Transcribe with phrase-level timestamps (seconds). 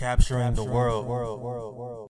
[0.00, 1.06] capturing, the world.
[1.06, 2.08] world, world, world.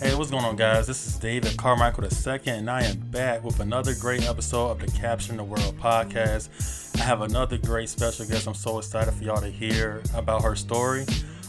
[0.00, 0.88] Hey, what's going on, guys?
[0.88, 4.88] This is David Carmichael II, and I am back with another great episode of the
[4.98, 7.00] Capturing the World podcast.
[7.00, 8.48] I have another great special guest.
[8.48, 11.06] I'm so excited for y'all to hear about her story.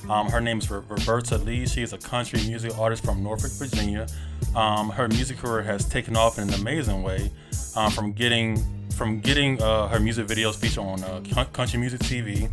[0.09, 1.65] Um, her name is Roberta Lea.
[1.65, 4.07] She is a country music artist from Norfolk, Virginia.
[4.55, 7.31] Um, her music career has taken off in an amazing way,
[7.75, 8.61] um, from getting
[8.93, 12.47] from getting uh, her music videos featured on uh, Country Music TV,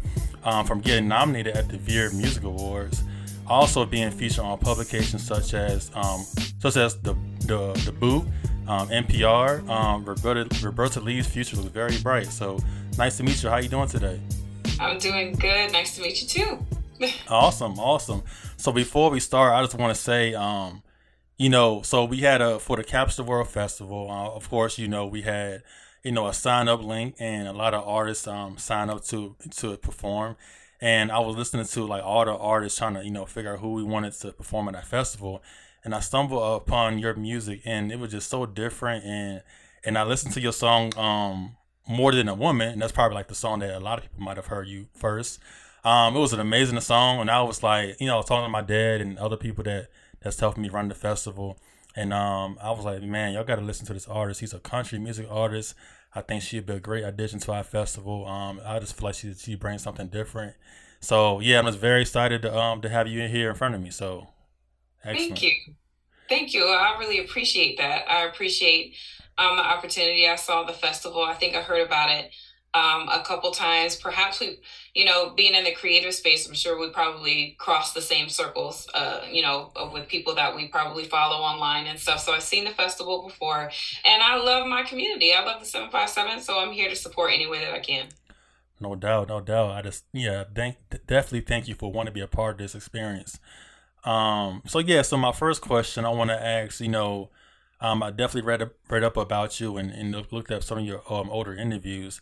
[0.45, 3.03] um, from getting nominated at the Veer Music Awards,
[3.47, 6.25] also being featured on publications such as um,
[6.61, 8.25] such as the the, the Boot,
[8.69, 10.07] um, NPR.
[10.07, 12.29] Roberta, Roberta Lea's future looks very bright.
[12.29, 12.59] So
[12.97, 13.49] nice to meet you.
[13.49, 14.21] How are you doing today?
[14.79, 15.73] I'm doing good.
[15.73, 16.80] Nice to meet you too.
[17.29, 18.23] awesome, awesome.
[18.57, 20.83] So before we start, I just want to say, um,
[21.39, 24.11] you know, so we had a for the Capture World Festival.
[24.11, 25.63] Uh, of course, you know we had
[26.05, 29.37] you know a sign up link and a lot of artists um sign up to
[29.57, 30.35] to perform
[30.81, 33.61] and I was listening to like all the artists trying to you know figure out
[33.61, 35.43] who we wanted to perform at that festival,
[35.85, 39.43] and I stumbled upon your music, and it was just so different, and
[39.85, 41.57] and I listened to your song um
[41.89, 44.23] more than a woman, and that's probably like the song that a lot of people
[44.23, 45.39] might have heard you first.
[45.85, 48.63] Um, it was an amazing song, and I was like, you know, talking to my
[48.63, 49.89] dad and other people that
[50.21, 51.59] that's helping me run the festival,
[51.97, 54.41] and um, I was like, man, y'all got to listen to this artist.
[54.41, 55.75] He's a country music artist.
[56.15, 58.27] I think she'd be a great addition to our festival.
[58.27, 60.55] Um, I just feel like she she brings something different.
[61.01, 63.75] So yeah, I'm just very excited to um to have you in here in front
[63.75, 63.91] of me.
[63.91, 64.29] So
[65.03, 65.29] excellent.
[65.29, 65.53] thank you,
[66.29, 66.65] thank you.
[66.67, 68.11] I really appreciate that.
[68.11, 68.95] I appreciate
[69.39, 70.29] um the opportunity.
[70.29, 71.23] I saw the festival.
[71.23, 72.31] I think I heard about it
[72.75, 73.97] um, a couple times.
[73.97, 74.59] Perhaps we,
[74.95, 78.89] you know, being in the creative space, I'm sure we probably cross the same circles,
[78.95, 82.21] uh, you know, with people that we probably follow online and stuff.
[82.21, 83.71] So I've seen the festival before,
[84.05, 85.33] and I love my community.
[85.33, 88.09] I love the 757, so I'm here to support any way that I can.
[88.79, 89.73] No doubt, no doubt.
[89.73, 90.77] I just, yeah, thank,
[91.07, 93.39] definitely thank you for wanting to be a part of this experience.
[94.05, 97.29] Um, so yeah, so my first question I want to ask, you know,
[97.83, 101.03] um, I definitely read read up about you and, and looked up some of your
[101.11, 102.21] um, older interviews.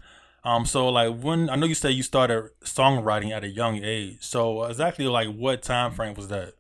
[0.48, 4.16] Um, so like when I know you said you started songwriting at a young age.
[4.20, 6.54] So exactly like what time frame was that?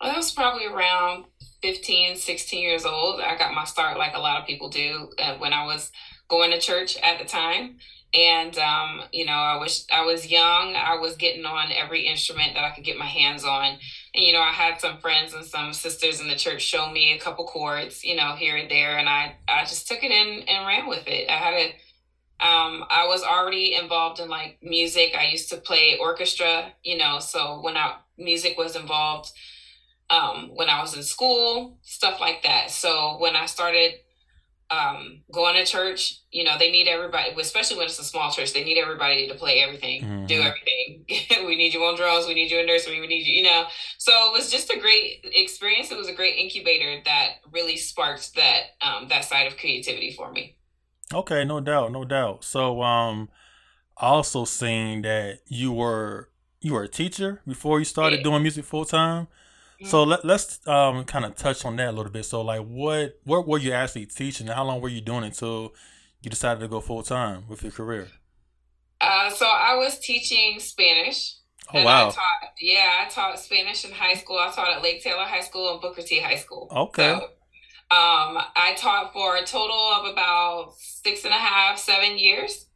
[0.00, 1.24] I was probably around
[1.62, 3.20] 15, 16 years old.
[3.20, 5.90] I got my start like a lot of people do uh, when I was
[6.28, 7.78] going to church at the time.
[8.14, 10.76] And um, you know, I was I was young.
[10.76, 13.78] I was getting on every instrument that I could get my hands on.
[14.14, 17.14] And you know, I had some friends and some sisters in the church show me
[17.14, 20.48] a couple chords, you know, here and there, and I I just took it in
[20.48, 21.28] and ran with it.
[21.28, 21.74] I had a
[22.38, 25.14] um, I was already involved in like music.
[25.18, 29.30] I used to play orchestra, you know, so when I music was involved
[30.10, 32.70] um, when I was in school, stuff like that.
[32.70, 33.94] So when I started
[34.70, 38.52] um, going to church, you know, they need everybody, especially when it's a small church,
[38.52, 40.26] they need everybody to play everything, mm-hmm.
[40.26, 41.04] do everything.
[41.46, 43.66] we need you on drums, we need you in nursery, we need you, you know.
[43.98, 45.90] So it was just a great experience.
[45.90, 50.32] It was a great incubator that really sparked that um, that side of creativity for
[50.32, 50.55] me.
[51.12, 52.44] Okay, no doubt, no doubt.
[52.44, 53.28] So, um,
[53.96, 56.28] also seeing that you were
[56.60, 59.28] you were a teacher before you started doing music full time.
[59.84, 60.10] So mm-hmm.
[60.10, 62.24] let, let's um kind of touch on that a little bit.
[62.24, 64.46] So like what what were you actually teaching?
[64.48, 65.74] How long were you doing until
[66.22, 68.08] you decided to go full time with your career?
[69.00, 71.36] Uh, so I was teaching Spanish.
[71.74, 72.08] Oh wow!
[72.08, 74.38] I taught, yeah, I taught Spanish in high school.
[74.38, 76.68] I taught at Lake Taylor High School and Booker T High School.
[76.70, 77.18] Okay.
[77.18, 77.28] So
[77.88, 82.66] um, I taught for a total of about six and a half, seven years,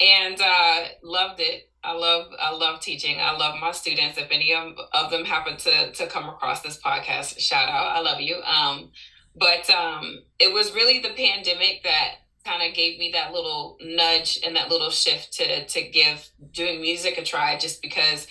[0.00, 1.68] and uh, loved it.
[1.82, 3.16] I love I love teaching.
[3.18, 4.18] I love my students.
[4.18, 7.96] If any of, of them happen to to come across this podcast, shout out.
[7.96, 8.36] I love you.
[8.42, 8.92] Um,
[9.34, 12.14] but um, it was really the pandemic that
[12.44, 16.80] kind of gave me that little nudge and that little shift to to give doing
[16.80, 18.28] music a try, just because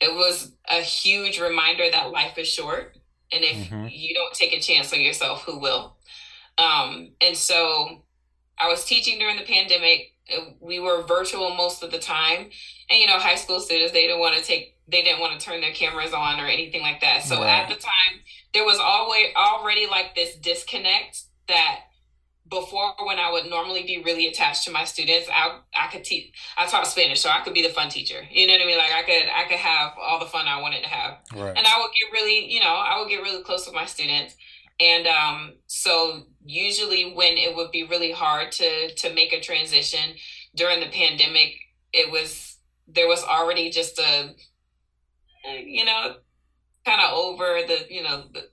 [0.00, 2.95] it was a huge reminder that life is short
[3.32, 3.86] and if mm-hmm.
[3.90, 5.96] you don't take a chance on yourself, who will?
[6.58, 8.02] Um, and so
[8.58, 10.12] I was teaching during the pandemic.
[10.60, 12.50] We were virtual most of the time.
[12.90, 15.44] And, you know, high school students, they didn't want to take, they didn't want to
[15.44, 17.22] turn their cameras on or anything like that.
[17.22, 17.60] So right.
[17.60, 18.20] at the time,
[18.54, 21.80] there was always already like this disconnect that
[22.48, 26.32] before when I would normally be really attached to my students, I I could teach.
[26.56, 28.22] I taught Spanish, so I could be the fun teacher.
[28.30, 28.78] You know what I mean?
[28.78, 31.56] Like I could I could have all the fun I wanted to have, right.
[31.56, 34.34] and I would get really you know I would get really close with my students.
[34.78, 40.14] And um, so usually when it would be really hard to to make a transition
[40.54, 41.54] during the pandemic,
[41.92, 44.34] it was there was already just a
[45.64, 46.16] you know
[46.84, 48.48] kind of over the you know the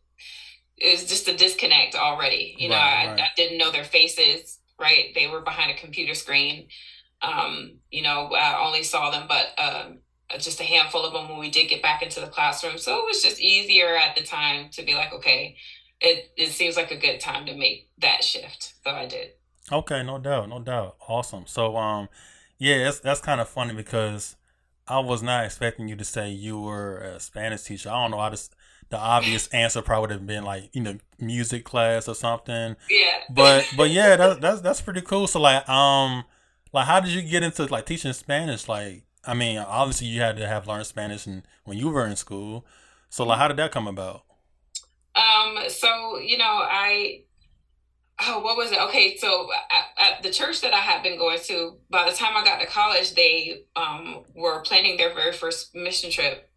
[0.78, 2.56] it was just a disconnect already.
[2.58, 3.20] You know, I, right.
[3.22, 4.60] I, didn't know their faces.
[4.80, 6.68] Right, they were behind a computer screen.
[7.22, 10.00] Um, you know, I only saw them, but um,
[10.40, 12.78] just a handful of them when we did get back into the classroom.
[12.78, 15.56] So it was just easier at the time to be like, okay,
[16.02, 18.74] it it seems like a good time to make that shift.
[18.84, 19.32] So I did.
[19.72, 20.98] Okay, no doubt, no doubt.
[21.08, 21.46] Awesome.
[21.48, 22.10] So um,
[22.58, 24.36] yeah, that's that's kind of funny because
[24.88, 27.90] I was not expecting you to say you were a Spanish teacher.
[27.90, 28.20] I don't know.
[28.20, 28.56] I just
[28.94, 32.76] the obvious answer probably would have been like you know music class or something.
[32.92, 33.22] Yeah.
[33.28, 35.26] But but yeah, that's that's that's pretty cool.
[35.26, 36.26] So like um
[36.72, 38.68] like how did you get into like teaching Spanish?
[38.68, 42.16] Like I mean, obviously you had to have learned Spanish and when you were in
[42.16, 42.68] school.
[43.10, 44.26] So like how did that come about?
[45.16, 47.24] Um so you know, I
[48.22, 48.80] oh, what was it?
[48.80, 52.38] Okay, so at, at, the church that I had been going to, by the time
[52.38, 56.50] I got to college, they um, were planning their very first mission trip,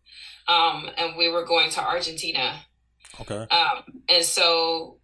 [0.49, 2.61] um, and we were going to Argentina.
[3.21, 3.47] Okay.
[3.51, 4.99] Um, and so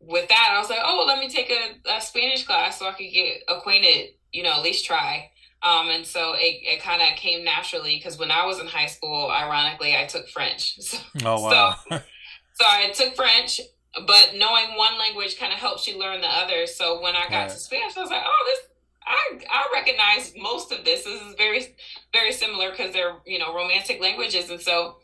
[0.00, 2.92] with that, I was like, oh, let me take a, a Spanish class so I
[2.92, 4.10] could get acquainted.
[4.32, 5.30] You know, at least try.
[5.62, 8.86] Um, and so it, it kind of came naturally because when I was in high
[8.86, 10.78] school, ironically, I took French.
[10.80, 11.76] So, oh wow!
[11.88, 11.96] So,
[12.54, 13.60] so I took French,
[13.94, 16.66] but knowing one language kind of helps you learn the other.
[16.66, 17.50] So when I got right.
[17.50, 18.60] to Spanish, I was like, oh, this
[19.06, 21.04] I I recognize most of this.
[21.04, 21.76] This is very
[22.12, 24.96] very similar because they're you know romantic languages, and so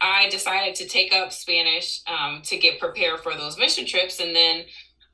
[0.00, 4.34] I decided to take up Spanish um, to get prepared for those mission trips, and
[4.34, 4.64] then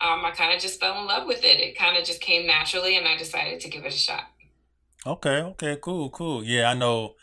[0.01, 1.61] um, I kind of just fell in love with it.
[1.61, 4.25] It kind of just came naturally, and I decided to give it a shot.
[5.07, 6.45] Okay, okay, cool, cool.
[6.45, 7.15] Yeah, I know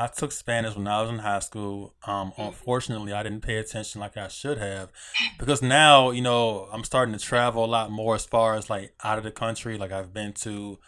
[0.00, 1.94] I took Spanish when I was in high school.
[2.06, 2.40] Um, mm-hmm.
[2.40, 4.90] Unfortunately, I didn't pay attention like I should have
[5.38, 8.94] because now, you know, I'm starting to travel a lot more as far as like
[9.04, 9.76] out of the country.
[9.76, 10.78] Like I've been to,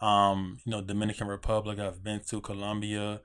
[0.00, 1.78] um, you know, Dominican Republic.
[1.78, 3.20] I've been to Colombia.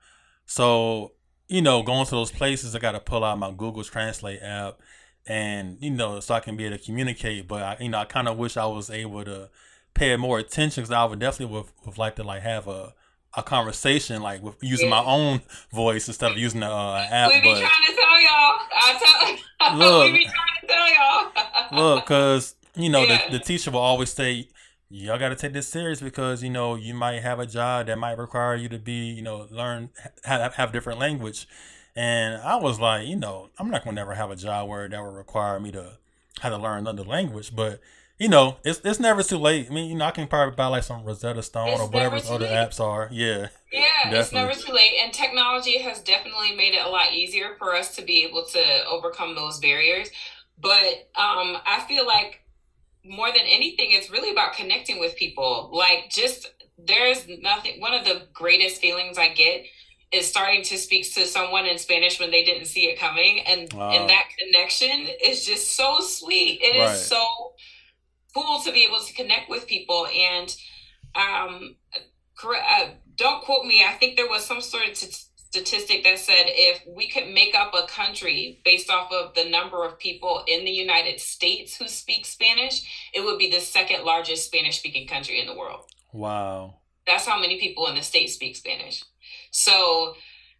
[0.46, 1.14] So,
[1.48, 4.80] you know, going to those places, I got to pull out my Google Translate app
[5.26, 7.48] and, you know, so I can be able to communicate.
[7.48, 9.50] But, I, you know, I kind of wish I was able to
[9.94, 12.94] pay more attention because I would definitely would, would like to like have a,
[13.38, 15.02] a conversation like with using yeah.
[15.02, 15.42] my own
[15.72, 17.32] voice instead of using the uh, app.
[17.32, 18.60] We be but, trying to tell y'all.
[18.76, 19.78] I tell.
[19.78, 21.96] Look, we be trying to tell y'all.
[21.96, 23.30] look, cause you know yeah.
[23.30, 24.50] the, the teacher will always say,
[24.90, 27.98] "Y'all got to take this serious because you know you might have a job that
[27.98, 29.90] might require you to be you know learn
[30.24, 31.48] have have different language."
[31.96, 35.04] And I was like, you know, I'm not gonna never have a job where that
[35.04, 35.98] would require me to
[36.42, 37.82] have to learn another language, but
[38.20, 39.68] you know, it's it's never too late.
[39.70, 42.16] I mean, you know, I can probably buy like some Rosetta Stone it's or whatever
[42.16, 42.52] other late.
[42.52, 43.10] apps are.
[43.12, 43.50] Yeah.
[43.72, 44.20] Yeah, definitely.
[44.20, 44.94] it's never too late.
[45.04, 48.86] And technology has definitely made it a lot easier for us to be able to
[48.90, 50.10] overcome those barriers.
[50.60, 52.42] But um, I feel like
[53.04, 55.70] more than anything, it's really about connecting with people.
[55.72, 56.48] Like, just
[56.78, 59.66] there's nothing, one of the greatest feelings I get
[60.12, 63.42] is starting to speak to someone in Spanish when they didn't see it coming.
[63.42, 63.92] And, wow.
[63.92, 66.62] and that connection is just so sweet.
[66.62, 66.94] It right.
[66.94, 67.47] is so
[68.38, 70.08] cool to be able to connect with people.
[70.08, 70.56] And
[71.16, 71.76] um,
[72.44, 73.84] uh, don't quote me.
[73.84, 75.08] I think there was some sort of t-
[75.50, 79.86] statistic that said if we could make up a country based off of the number
[79.86, 84.46] of people in the United States who speak Spanish, it would be the second largest
[84.46, 85.86] Spanish speaking country in the world.
[86.14, 86.76] Wow.
[87.06, 89.04] That's how many people in the state speak Spanish.
[89.52, 90.16] So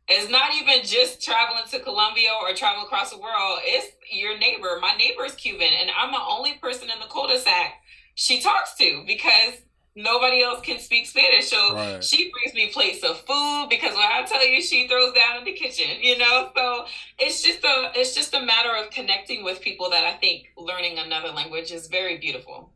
[0.08, 3.60] it's not even just traveling to Colombia or traveling across the world.
[3.64, 4.78] It's your neighbor.
[4.82, 7.74] My neighbor is Cuban, and I'm the only person in the cul-de-sac
[8.16, 9.62] she talks to because
[9.98, 11.50] nobody else can speak Spanish.
[11.50, 12.04] So right.
[12.04, 15.44] she brings me plates of food because when I tell you she throws down in
[15.44, 16.50] the kitchen, you know.
[16.56, 16.86] So
[17.20, 21.00] it's just a it's just a matter of connecting with people that I think learning
[21.00, 22.72] another language is very beautiful.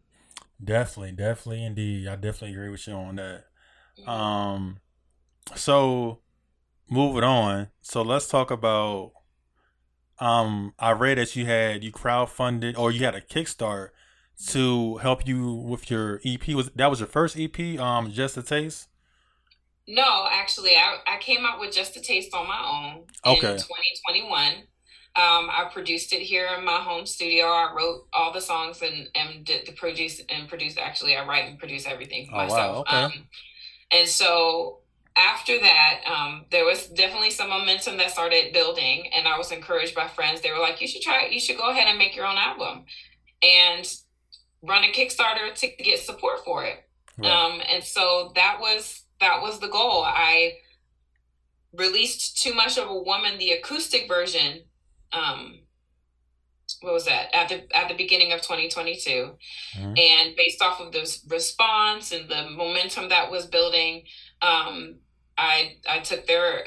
[0.63, 2.07] Definitely, definitely indeed.
[2.07, 3.45] I definitely agree with you on that.
[3.99, 4.09] Mm-hmm.
[4.09, 4.79] Um
[5.55, 6.19] so
[6.91, 7.69] moving on.
[7.81, 9.13] So let's talk about.
[10.19, 13.89] Um, I read that you had you crowdfunded or you had a Kickstart
[14.49, 16.47] to help you with your EP.
[16.49, 17.79] Was that was your first EP?
[17.79, 18.87] Um, just a taste.
[19.87, 23.53] No, actually, I, I came out with just a taste on my own okay.
[23.53, 24.53] in 2021.
[25.13, 27.45] Um, I produced it here in my home studio.
[27.47, 30.77] I wrote all the songs and, and did the produce and produce.
[30.77, 32.75] Actually, I write and produce everything for oh, myself.
[32.75, 32.95] Wow, okay.
[32.95, 33.11] Um,
[33.91, 34.80] and so
[35.15, 39.93] after that, um, there was definitely some momentum that started building, and I was encouraged
[39.93, 40.41] by friends.
[40.41, 41.27] They were like, "You should try.
[41.27, 42.85] You should go ahead and make your own album,
[43.41, 43.93] and
[44.61, 46.87] run a Kickstarter to get support for it."
[47.17, 47.29] Right.
[47.29, 50.03] Um, and so that was that was the goal.
[50.03, 50.59] I
[51.73, 54.63] released "Too Much of a Woman," the acoustic version.
[55.11, 55.59] Um,
[56.79, 59.35] what was that at the at the beginning of 2022
[59.77, 59.93] mm-hmm.
[59.97, 64.03] and based off of the response and the momentum that was building
[64.41, 64.95] um,
[65.37, 66.65] I I took their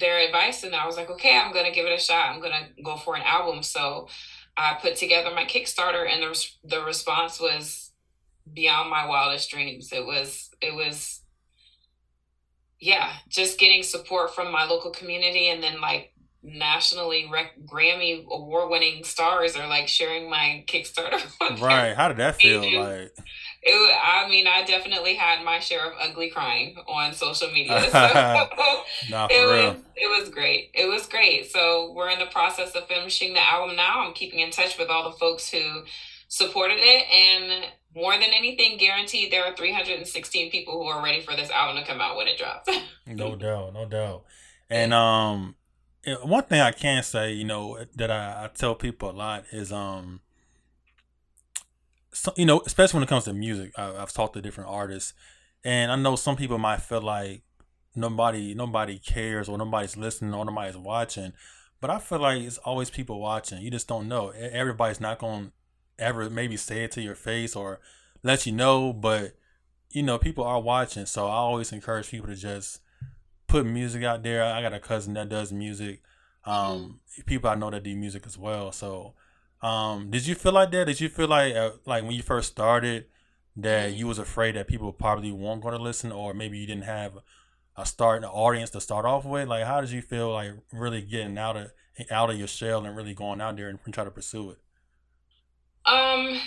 [0.00, 2.30] their advice and I was like, okay, I'm gonna give it a shot.
[2.30, 3.62] I'm gonna go for an album.
[3.62, 4.08] So
[4.56, 7.92] I put together my Kickstarter, and the the response was
[8.52, 9.92] beyond my wildest dreams.
[9.92, 11.22] It was it was
[12.80, 18.70] yeah, just getting support from my local community, and then like nationally rec- Grammy award
[18.70, 21.20] winning stars are like sharing my Kickstarter.
[21.60, 21.96] right?
[21.96, 22.60] How did that feel?
[22.80, 23.12] Like
[23.62, 27.84] it, I mean, I definitely had my share of ugly crying on social media.
[28.98, 29.72] So nah, it real.
[29.72, 30.70] was it was great.
[30.74, 31.50] It was great.
[31.50, 34.06] So we're in the process of finishing the album now.
[34.06, 35.82] I'm keeping in touch with all the folks who
[36.28, 41.36] supported it, and more than anything, guaranteed there are 316 people who are ready for
[41.36, 42.68] this album to come out when it drops.
[43.06, 44.24] no doubt, no doubt.
[44.70, 45.56] And um,
[46.22, 49.72] one thing I can say, you know, that I, I tell people a lot is
[49.72, 50.20] um
[52.18, 55.14] so, you know, especially when it comes to music, I, have talked to different artists,
[55.62, 57.42] and I know some people might feel like
[57.94, 61.32] nobody nobody cares or nobody's listening or nobody's watching,
[61.80, 63.62] but I feel like it's always people watching.
[63.62, 64.30] You just don't know.
[64.30, 65.52] Everybody's not gonna
[65.96, 67.78] ever maybe say it to your face or
[68.24, 69.36] let you know, but
[69.90, 71.06] you know people are watching.
[71.06, 72.80] So I always encourage people to just
[73.46, 74.42] put music out there.
[74.42, 76.02] I got a cousin that does music.
[76.44, 78.72] Um, people I know that do music as well.
[78.72, 79.14] So
[79.62, 80.86] um, did you feel like that?
[80.86, 83.06] Did you feel like uh, like when you first started
[83.56, 86.84] that you was afraid that people probably weren't going to listen, or maybe you didn't
[86.84, 87.18] have
[87.76, 89.48] a start an audience to start off with?
[89.48, 91.72] Like, how did you feel like really getting out of
[92.10, 94.58] out of your shell and really going out there and, and try to pursue it?
[95.86, 96.40] Um,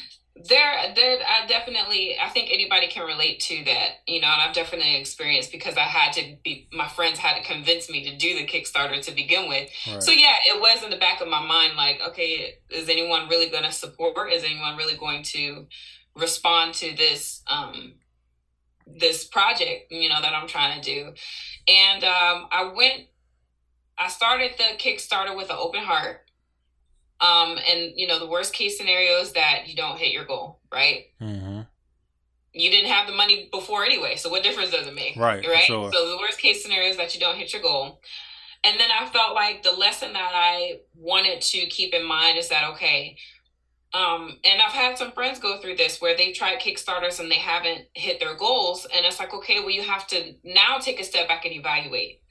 [0.48, 4.56] there there i definitely i think anybody can relate to that you know and i've
[4.56, 8.36] definitely experienced because i had to be my friends had to convince me to do
[8.36, 9.70] the kickstarter to begin with.
[9.88, 10.02] Right.
[10.02, 13.50] so yeah it was in the back of my mind like okay is anyone really
[13.50, 14.32] going to support?
[14.32, 15.68] Is anyone really going to
[16.16, 17.94] respond to this um
[18.86, 21.14] this project you know that i'm trying to do?
[21.68, 23.08] And um i went
[23.98, 26.22] i started the kickstarter with an open heart
[27.22, 30.60] um, and you know, the worst case scenario is that you don't hit your goal,
[30.72, 31.06] right?
[31.22, 31.62] Mm-hmm.
[32.54, 35.16] You didn't have the money before anyway, so what difference does it make?
[35.16, 35.46] Right.
[35.48, 35.64] Right.
[35.64, 35.92] Sure.
[35.94, 38.02] So the worst case scenario is that you don't hit your goal.
[38.64, 42.50] And then I felt like the lesson that I wanted to keep in mind is
[42.50, 43.18] that okay,
[43.94, 47.36] um, and I've had some friends go through this where they've tried Kickstarters and they
[47.36, 48.88] haven't hit their goals.
[48.96, 52.22] And it's like, okay, well, you have to now take a step back and evaluate.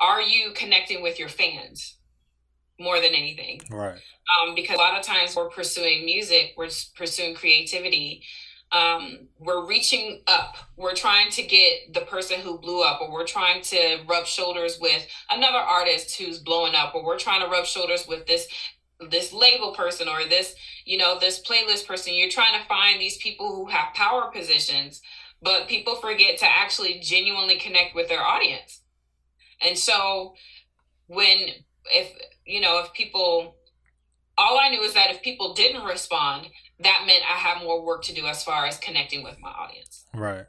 [0.00, 1.97] Are you connecting with your fans?
[2.78, 3.60] More than anything.
[3.70, 3.94] Right.
[3.94, 8.22] Um, because a lot of times we're pursuing music, we're pursuing creativity.
[8.70, 10.56] Um, we're reaching up.
[10.76, 14.78] We're trying to get the person who blew up, or we're trying to rub shoulders
[14.78, 18.46] with another artist who's blowing up, or we're trying to rub shoulders with this
[19.10, 20.54] this label person or this
[20.84, 25.00] you know this playlist person you're trying to find these people who have power positions
[25.40, 28.82] but people forget to actually genuinely connect with their audience
[29.60, 30.34] and so
[31.06, 31.48] when
[31.86, 32.12] if
[32.48, 33.56] you know if people
[34.36, 36.48] all i knew is that if people didn't respond
[36.80, 40.04] that meant i had more work to do as far as connecting with my audience.
[40.14, 40.46] Right.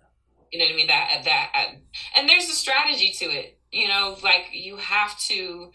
[0.51, 0.87] You know what i mean?
[0.87, 1.71] That that
[2.15, 3.59] and there's a strategy to it.
[3.71, 5.71] You know like you have to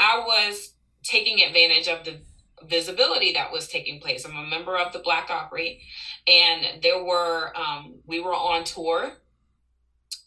[0.00, 2.20] i was taking advantage of the
[2.66, 4.24] visibility that was taking place.
[4.24, 5.82] I'm a member of the black opry
[6.26, 9.12] and there were um, we were on tour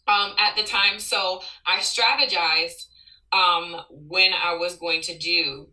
[0.06, 0.98] um, at the time.
[0.98, 2.86] So i strategized
[3.32, 5.68] um, when I was going to do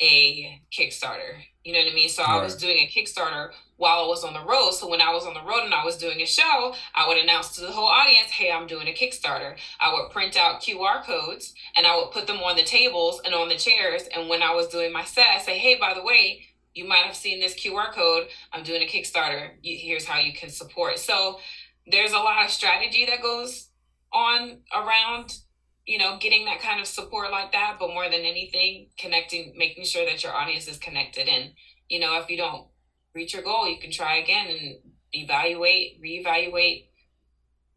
[0.00, 1.40] a Kickstarter.
[1.64, 2.08] You know what I mean?
[2.08, 4.72] So I was doing a Kickstarter while I was on the road.
[4.72, 7.18] So when I was on the road and I was doing a show, I would
[7.18, 9.56] announce to the whole audience, hey, I'm doing a Kickstarter.
[9.80, 13.34] I would print out QR codes and I would put them on the tables and
[13.34, 14.02] on the chairs.
[14.14, 17.04] And when I was doing my set, I say, hey, by the way, you might
[17.06, 18.28] have seen this QR code.
[18.52, 19.50] I'm doing a Kickstarter.
[19.62, 20.98] Here's how you can support.
[20.98, 21.40] So
[21.86, 23.70] there's a lot of strategy that goes
[24.12, 25.38] on around
[25.86, 29.84] you know, getting that kind of support like that, but more than anything, connecting, making
[29.84, 31.28] sure that your audience is connected.
[31.28, 31.52] And,
[31.88, 32.66] you know, if you don't
[33.14, 34.76] reach your goal, you can try again and
[35.12, 36.88] evaluate, reevaluate,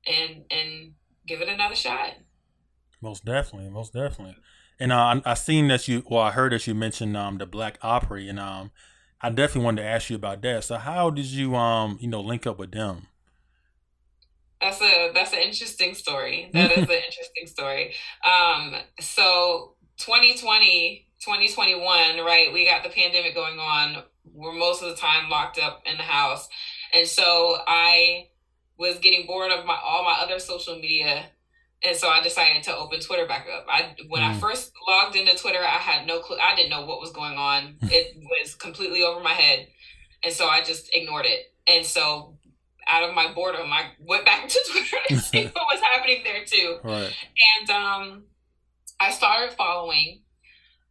[0.07, 0.93] and and
[1.27, 2.13] give it another shot.
[3.01, 4.35] Most definitely, most definitely.
[4.79, 7.45] And uh, I, I seen that you, well, I heard that you mentioned um the
[7.45, 8.71] Black Opry, and um,
[9.21, 10.63] I definitely wanted to ask you about that.
[10.63, 13.07] So, how did you um, you know, link up with them?
[14.61, 16.49] That's a that's an interesting story.
[16.53, 17.93] That is an interesting story.
[18.25, 22.51] Um, so 2020, 2021, right?
[22.53, 24.03] We got the pandemic going on.
[24.33, 26.47] We're most of the time locked up in the house.
[26.93, 28.27] And so I
[28.77, 31.25] was getting bored of my all my other social media.
[31.81, 33.65] And so I decided to open Twitter back up.
[33.69, 34.29] I when mm.
[34.29, 36.37] I first logged into Twitter, I had no clue.
[36.37, 37.77] I didn't know what was going on.
[37.83, 39.67] it was completely over my head.
[40.23, 41.53] And so I just ignored it.
[41.67, 42.38] And so
[42.89, 46.43] out of my boredom, I went back to Twitter to see what was happening there
[46.45, 46.77] too.
[46.83, 47.13] Right.
[47.59, 48.23] And um,
[48.99, 50.21] I started following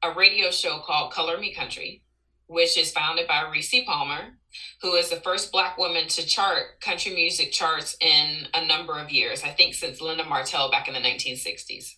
[0.03, 2.03] a radio show called Color Me Country.
[2.47, 4.39] which is founded by Rissi Palmer,
[4.81, 9.11] who is the first Black woman to chart country music charts in a number of
[9.11, 9.43] years.
[9.45, 11.97] I think since Linda Martell back in the 1960s.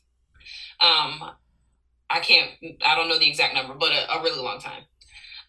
[0.81, 1.23] Um,
[2.09, 2.51] I can't,
[2.85, 4.83] I don't know the exact number, but a, a really long time.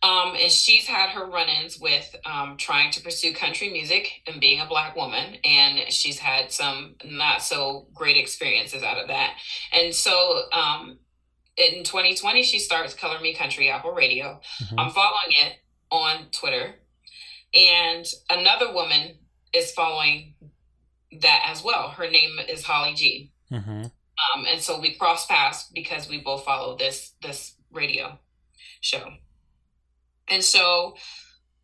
[0.03, 4.41] Um, and she's had her run ins with um, trying to pursue country music and
[4.41, 5.37] being a Black woman.
[5.43, 9.35] And she's had some not so great experiences out of that.
[9.71, 10.97] And so um,
[11.55, 14.41] in 2020, she starts Color Me Country Apple Radio.
[14.63, 14.79] Mm-hmm.
[14.79, 15.57] I'm following it
[15.91, 16.75] on Twitter.
[17.53, 19.19] And another woman
[19.53, 20.33] is following
[21.19, 21.89] that as well.
[21.89, 23.31] Her name is Holly G.
[23.51, 23.83] Mm-hmm.
[23.83, 28.19] Um, and so we cross paths because we both follow this this radio
[28.79, 29.13] show.
[30.27, 30.95] And so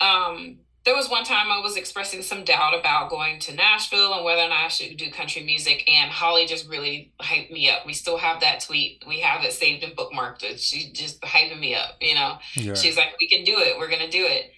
[0.01, 4.23] um, there was one time I was expressing some doubt about going to Nashville and
[4.23, 5.83] whether or not I should do country music.
[5.89, 7.85] And Holly just really hyped me up.
[7.85, 9.03] We still have that tweet.
[9.07, 10.45] We have it saved and bookmarked.
[10.59, 12.37] She just hyping me up, you know.
[12.55, 12.73] Yeah.
[12.73, 13.77] She's like, we can do it.
[13.77, 14.51] We're gonna do it.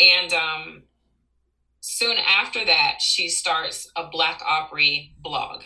[0.00, 0.82] And um,
[1.80, 5.62] soon after that, she starts a Black Opry blog.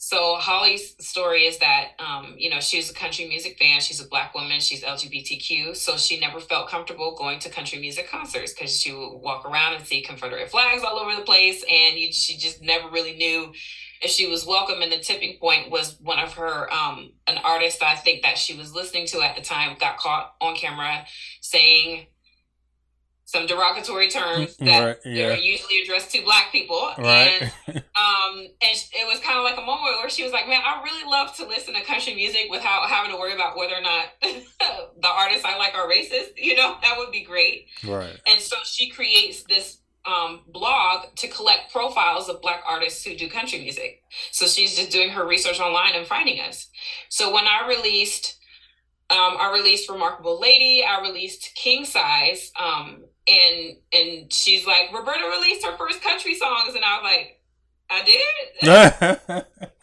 [0.00, 3.80] So Holly's story is that, um, you know, she's a country music fan.
[3.80, 4.60] She's a black woman.
[4.60, 5.74] She's LGBTQ.
[5.76, 9.74] So she never felt comfortable going to country music concerts because she would walk around
[9.74, 11.64] and see Confederate flags all over the place.
[11.68, 13.52] And you, she just never really knew
[14.00, 14.82] if she was welcome.
[14.82, 18.56] And the tipping point was one of her, um, an artist I think that she
[18.56, 21.06] was listening to at the time got caught on camera
[21.40, 22.06] saying,
[23.28, 25.26] some derogatory terms mm, that right, yeah.
[25.26, 26.92] are usually addressed to black people.
[26.96, 27.52] Right.
[27.66, 30.62] And um and it was kind of like a moment where she was like, Man,
[30.64, 33.82] I really love to listen to country music without having to worry about whether or
[33.82, 36.38] not the artists I like are racist.
[36.38, 37.66] You know, that would be great.
[37.86, 38.18] Right.
[38.26, 43.28] And so she creates this um, blog to collect profiles of black artists who do
[43.28, 44.00] country music.
[44.30, 46.70] So she's just doing her research online and finding us.
[47.10, 48.38] So when I released
[49.10, 50.84] um, I released Remarkable Lady.
[50.84, 52.52] I released King Size.
[52.60, 57.40] Um, and and she's like, Roberta released her first country songs, and I was like,
[57.90, 59.44] I did.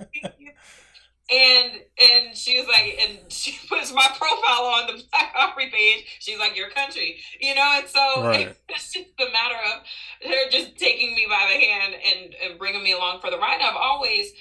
[1.32, 6.06] and and she was like, and she puts my profile on the Black Opry page.
[6.20, 7.74] She's like, your country, you know.
[7.76, 8.56] And so right.
[8.70, 12.84] it's just the matter of her just taking me by the hand and and bringing
[12.84, 13.62] me along for the ride.
[13.62, 14.32] I've always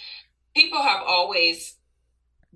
[0.55, 1.77] people have always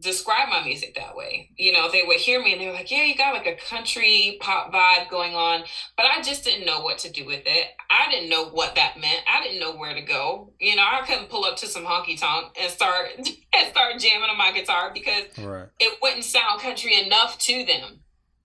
[0.00, 1.50] describe my music that way.
[1.56, 3.56] You know, they would hear me and they were like, yeah, you got like a
[3.56, 5.64] country pop vibe going on.
[5.96, 7.66] But I just didn't know what to do with it.
[7.90, 9.22] I didn't know what that meant.
[9.32, 10.52] I didn't know where to go.
[10.60, 14.30] You know, I couldn't pull up to some honky tonk and start and start jamming
[14.30, 15.68] on my guitar because right.
[15.80, 18.00] it wouldn't sound country enough to them.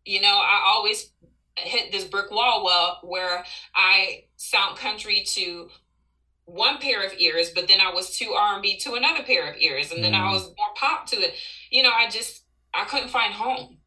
[0.06, 1.12] You know, I always
[1.56, 3.44] hit this brick wall well where
[3.76, 5.70] I sound country to
[6.45, 9.49] one pair of ears, but then I was too R and B to another pair
[9.49, 10.19] of ears, and then mm.
[10.19, 11.34] I was more pop to it.
[11.71, 13.77] You know, I just I couldn't find home.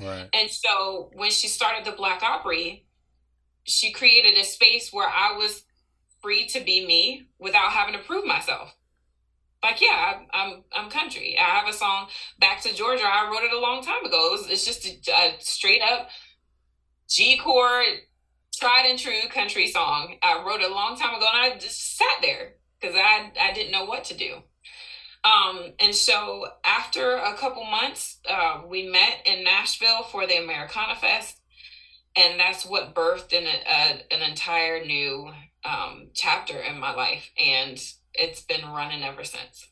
[0.00, 0.28] Right.
[0.32, 2.86] And so when she started the Black Opry,
[3.64, 5.64] she created a space where I was
[6.22, 8.74] free to be me without having to prove myself.
[9.62, 11.36] Like, yeah, I'm I'm, I'm country.
[11.38, 14.28] I have a song "Back to Georgia." I wrote it a long time ago.
[14.28, 16.08] It was, it's just a, a straight up
[17.08, 17.86] G chord
[18.62, 20.14] tried and true country song.
[20.22, 23.52] I wrote it a long time ago and I just sat there because I, I
[23.52, 24.36] didn't know what to do.
[25.24, 30.94] Um, and so after a couple months, uh, we met in Nashville for the Americana
[30.94, 31.40] Fest.
[32.14, 35.32] And that's what birthed an, a, an entire new
[35.64, 37.30] um, chapter in my life.
[37.44, 37.82] And
[38.14, 39.66] it's been running ever since.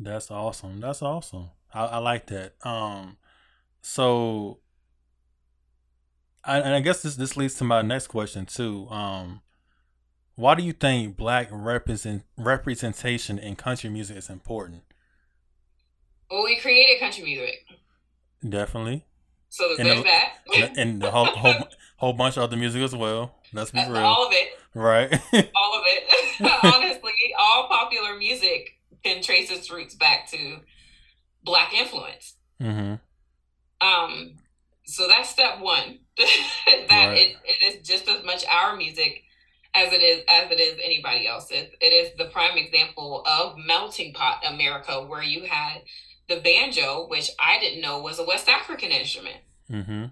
[0.00, 0.80] That's awesome.
[0.80, 1.50] That's awesome.
[1.74, 2.54] I, I like that.
[2.64, 3.18] Um,
[3.82, 4.60] so
[6.44, 8.88] I, and I guess this this leads to my next question too.
[8.90, 9.42] Um,
[10.34, 14.82] why do you think black represent representation in country music is important?
[16.30, 17.66] Well, we created country music.
[18.48, 19.04] Definitely.
[19.50, 20.78] So there's and the, that.
[20.78, 23.34] And the whole, whole whole bunch of other music as well.
[23.52, 23.98] Let's be real.
[23.98, 24.48] All of it.
[24.74, 25.12] Right.
[25.54, 26.40] all of it.
[26.64, 30.60] Honestly, all popular music can trace its roots back to
[31.44, 32.36] black influence.
[32.60, 32.94] Mm-hmm.
[33.86, 34.38] Um,
[34.84, 35.98] so that's step one.
[36.18, 37.18] that right.
[37.18, 39.22] it, it is just as much our music
[39.74, 41.68] as it is as it is anybody else's.
[41.80, 45.82] It is the prime example of melting pot America, where you had
[46.28, 49.38] the banjo, which I didn't know was a West African instrument.
[49.70, 50.06] Mm-hmm.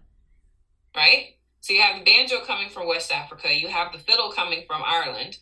[0.97, 1.37] Right.
[1.61, 3.55] So you have the banjo coming from West Africa.
[3.55, 5.39] You have the fiddle coming from Ireland,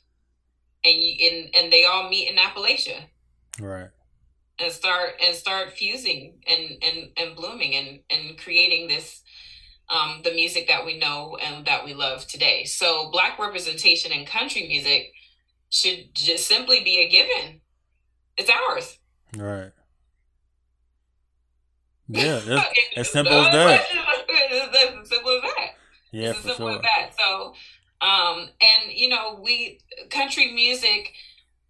[0.84, 3.04] and you and, and they all meet in Appalachia.
[3.60, 3.88] Right.
[4.60, 9.22] And start and start fusing and and and blooming and and creating this
[9.90, 12.64] um, the music that we know and that we love today.
[12.64, 15.12] So, Black representation in country music
[15.70, 17.60] should just simply be a given.
[18.36, 18.98] It's ours.
[19.36, 19.72] Right.
[22.08, 22.40] Yeah,
[22.96, 23.80] as simple as that.
[23.82, 25.32] as simple
[26.10, 26.76] Yeah, it's for as simple sure.
[26.76, 27.10] as that.
[27.18, 27.54] So,
[28.00, 31.12] um, and you know, we country music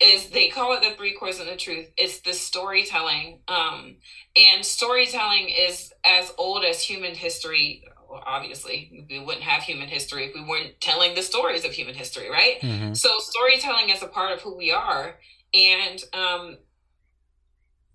[0.01, 1.89] is they call it the three chords of the truth.
[1.97, 3.97] It's the storytelling, um,
[4.37, 7.85] and storytelling is as old as human history.
[8.09, 11.95] Well, obviously, we wouldn't have human history if we weren't telling the stories of human
[11.95, 12.59] history, right?
[12.61, 15.19] hmm So, storytelling is a part of who we are,
[15.53, 16.59] and um,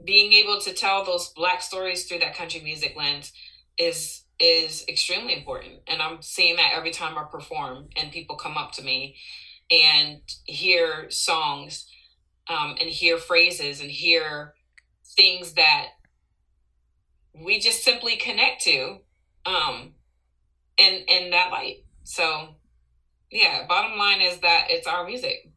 [0.04, 3.32] being able to tell those black stories through that country music lens
[3.78, 8.58] is is extremely important and i'm seeing that every time i perform and people come
[8.58, 9.16] up to me
[9.71, 11.88] and hear songs
[12.47, 14.54] um, and hear phrases and hear
[15.15, 15.88] things that
[17.34, 18.97] we just simply connect to
[19.45, 19.93] um,
[20.78, 22.56] in in that light so
[23.32, 25.49] yeah bottom line is that it's our music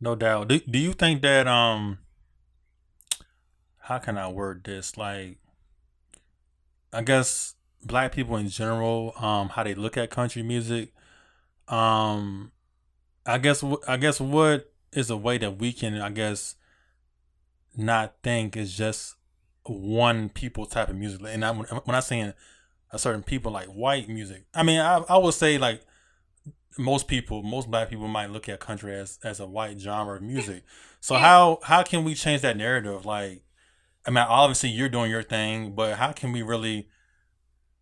[0.00, 0.48] No doubt.
[0.48, 1.98] Do, do you think that um
[3.78, 4.96] how can I word this?
[4.96, 5.38] Like
[6.92, 10.92] I guess black people in general, um, how they look at country music.
[11.68, 12.50] Um
[13.26, 16.56] I guess I guess what is a way that we can I guess
[17.76, 19.14] not think is just
[19.64, 21.20] one people type of music.
[21.24, 22.34] And I'm when I'm saying
[22.90, 24.44] a certain people like white music.
[24.54, 25.82] I mean I I would say like
[26.78, 30.22] most people, most black people might look at country as as a white genre of
[30.22, 30.64] music.
[31.04, 33.04] So how how can we change that narrative?
[33.04, 33.42] Like,
[34.06, 36.86] I mean, obviously you're doing your thing, but how can we really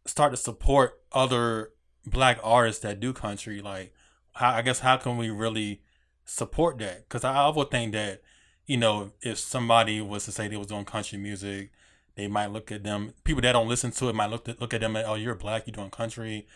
[0.07, 1.73] start to support other
[2.07, 3.61] black artists that do country?
[3.61, 3.93] Like,
[4.41, 5.83] how I guess how can we really
[6.25, 7.09] support that?
[7.09, 8.23] Because I, would think that
[8.67, 11.73] you know if somebody was to say they was doing country music,
[12.17, 13.15] they might look at them.
[13.25, 15.35] People that don't listen to it might look at, look at them and oh, you're
[15.35, 16.47] black, you're doing country.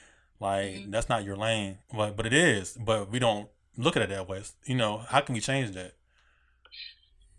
[0.40, 0.90] Like Mhm.
[0.90, 2.72] that's not your lane, but but it is.
[2.80, 4.42] But we don't look at it that way.
[4.66, 5.94] You know, how can we change that?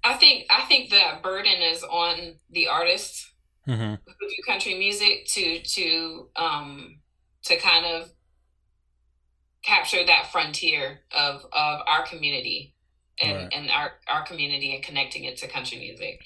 [0.04, 3.32] i think i think that burden is on the artists
[3.66, 7.00] hmm who do country music to to um
[7.44, 8.12] to kind of
[9.66, 12.74] capture that frontier of of our community
[13.22, 13.54] and Right.
[13.54, 16.22] and our our community and connecting it to country music.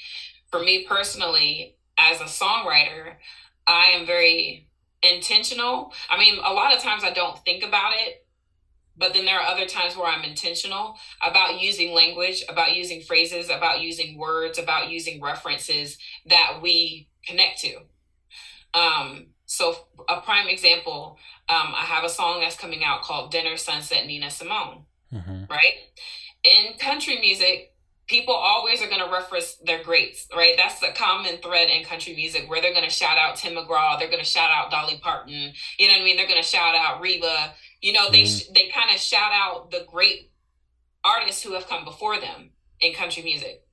[0.52, 3.16] For me personally as a songwriter
[3.68, 4.68] i am very
[5.02, 5.94] intentional.
[6.10, 8.26] I mean a lot of times i don't think about it
[8.98, 13.50] but then there are other times where i'm intentional about using language about using phrases
[13.50, 17.74] about using words about using references that we connect to.
[18.74, 19.76] Um, so
[20.08, 21.18] a prime example,
[21.50, 25.74] um, I have a song that's coming out called Dinner Sunset Nina Simone, hmm right?
[26.44, 27.74] In country music,
[28.08, 30.56] people always are going to reference their greats, right?
[30.58, 34.00] That's the common thread in country music where they're going to shout out Tim McGraw,
[34.00, 36.18] they're going to shout out Dolly Parton, you know what I mean?
[36.18, 39.72] They're going to shout out Reba, you know, they sh- they kind of shout out
[39.72, 40.32] the great
[41.04, 43.64] artists who have come before them in country music.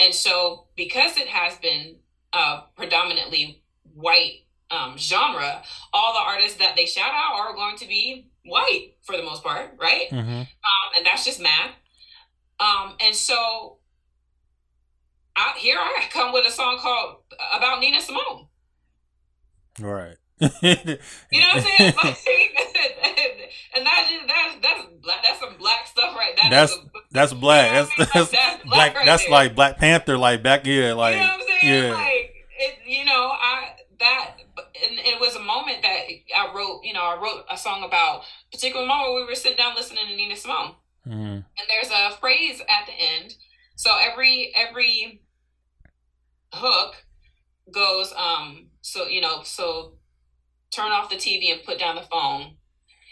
[0.00, 1.96] And so because it has been
[2.32, 3.62] uh, predominantly
[3.94, 4.43] white
[4.74, 9.16] um, genre, all the artists that they shout out are going to be white for
[9.16, 10.08] the most part, right?
[10.10, 10.46] hmm Um,
[10.96, 11.70] and that's just math.
[12.60, 13.78] Um, and so
[15.36, 17.16] out here I come with a song called
[17.56, 18.46] about Nina Simone.
[19.80, 20.16] Right.
[20.40, 21.94] You know what I'm saying?
[22.04, 22.18] Like,
[23.76, 26.34] and that's just that's that's black, that's some black stuff right.
[26.36, 27.70] That That's- a- that's black.
[27.72, 28.94] You know That's I that's Like, that's black.
[28.96, 29.30] right That's there.
[29.32, 30.18] like Black Panther.
[30.18, 30.92] Like back yeah.
[30.92, 31.82] Like you know what I'm saying?
[31.84, 31.92] yeah.
[31.92, 34.33] Like it, you know, I that
[34.82, 36.00] and it was a moment that
[36.36, 36.82] I wrote.
[36.84, 39.74] You know, I wrote a song about a particular moment where we were sitting down
[39.74, 41.10] listening to Nina Simone, hmm
[41.56, 43.34] and there's a phrase at the end.
[43.76, 45.22] So every every
[46.52, 46.94] hook
[47.72, 49.94] goes um so you know so
[50.70, 52.56] turn off the TV and put down the phone.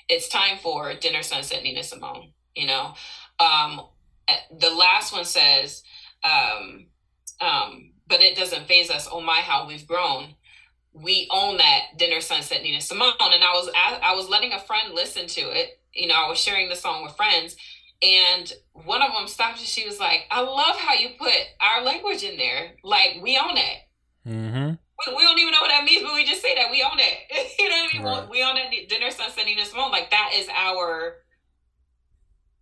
[0.09, 2.33] It's time for dinner sunset Nina Simone.
[2.55, 2.95] You know,
[3.39, 3.81] um,
[4.29, 5.83] eh, the last one says,
[6.25, 6.87] um,
[7.41, 9.09] um, but it doesn't phase us.
[9.11, 10.35] Oh my, how we've grown.
[10.95, 14.61] We own that dinner sunset Nina Simone, and I was I, I was letting a
[14.61, 15.81] friend listen to it.
[15.95, 17.57] You know, I was sharing the song with friends,
[18.03, 21.83] and one of them stopped and she was like, "I love how you put our
[21.83, 22.73] language in there.
[22.83, 23.79] Like we own it."
[24.25, 24.73] hmm
[25.07, 26.99] we, we don't even know what that means, but we just say that we own
[26.99, 27.57] it.
[27.59, 28.05] you know what I mean?
[28.05, 28.29] Right.
[28.31, 29.91] We own that dinner sunset Nina Simone.
[29.91, 31.17] Like that is our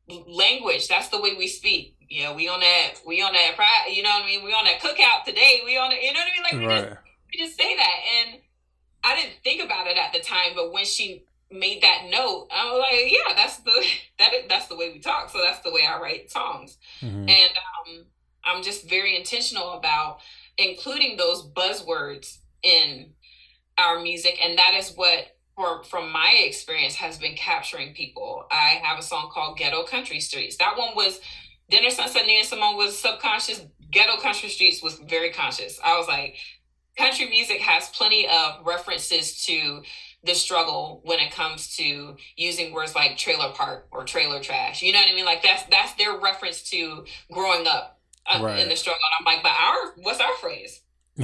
[0.09, 0.89] language.
[0.89, 1.97] That's the way we speak.
[2.09, 2.95] Yeah, we on that.
[3.07, 3.57] We on that.
[3.93, 4.45] You know what I mean?
[4.45, 5.61] We on that cookout today.
[5.65, 6.03] We on it.
[6.03, 6.61] You know what I mean?
[6.61, 7.01] Like we just
[7.33, 8.41] We just say that, and
[9.05, 12.71] I didn't think about it at the time, but when she made that note, I
[12.73, 13.85] was like, yeah, that's the
[14.19, 15.31] that is, that's the way we talk.
[15.31, 16.79] So that's the way I write songs.
[17.01, 18.05] Hmm and um,
[18.45, 20.21] i'm just very intentional about
[20.57, 23.13] including those buzzwords in
[23.79, 24.39] our music.
[24.45, 28.45] And that is what for, from my experience has been capturing people.
[28.51, 30.57] I have a song called ghetto country streets.
[30.57, 31.21] That one was
[31.69, 33.63] dinner sunset nina simone was subconscious.
[33.91, 35.81] Ghetto country streets was very conscious.
[35.85, 36.37] I was like
[36.97, 39.83] country music has plenty of references to
[40.25, 44.83] the struggle when it comes to using words like trailer park or trailer trash.
[44.83, 45.25] You know what I mean?
[45.25, 48.59] Like that's that's their reference to growing up uh, right.
[48.59, 49.01] in the struggle.
[49.19, 50.83] And I'm like, but our what's our phrase?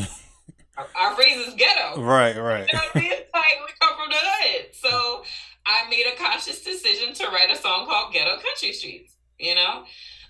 [0.79, 2.03] our, our, phrase is ghetto.
[2.03, 2.67] Right, right.
[2.67, 3.11] You know I mean?
[3.11, 5.25] Like we come from the hood, so
[5.67, 9.15] I made a conscious decision to write a song called Ghetto Country Streets.
[9.39, 9.85] You know,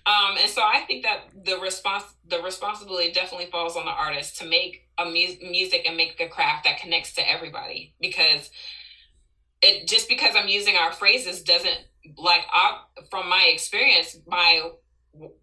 [0.07, 4.37] um, and so I think that the response, the responsibility definitely falls on the artist
[4.37, 7.93] to make a mu- music and make a craft that connects to everybody.
[7.99, 8.49] Because
[9.61, 11.79] it just because I'm using our phrases doesn't
[12.17, 14.69] like I, from my experience, my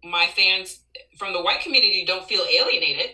[0.03, 0.79] my fans
[1.19, 3.11] from the white community don't feel alienated.